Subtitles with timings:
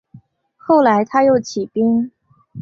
[0.57, 2.11] 后来他又起兵。